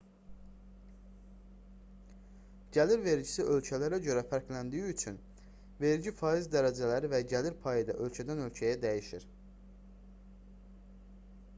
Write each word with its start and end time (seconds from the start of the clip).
gəlir 2.77 3.03
vergisi 3.07 3.45
ölkələrə 3.55 3.99
görə 4.07 4.23
fərqləndiyi 4.31 4.93
üçün 4.95 5.19
vergi 5.85 6.15
faiz 6.23 6.49
dərəcələri 6.57 7.13
və 7.13 7.21
gəlir 7.35 7.59
payı 7.67 7.87
da 7.91 7.99
ölkədən-ölkəyə 8.07 8.81
dəyişir 8.87 9.29